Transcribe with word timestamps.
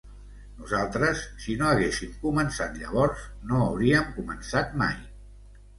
Nosaltres, 0.61 1.21
si 1.43 1.57
no 1.61 1.67
haguéssim 1.73 2.15
començat 2.23 2.75
llavors, 2.81 3.29
no 3.53 3.63
hauríem 3.69 4.13
començat 4.19 4.77
mai. 4.85 4.99